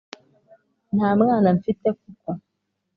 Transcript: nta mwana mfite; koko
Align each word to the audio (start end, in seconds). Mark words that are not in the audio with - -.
nta 0.95 1.09
mwana 1.19 1.49
mfite; 1.57 1.87
koko 1.99 2.31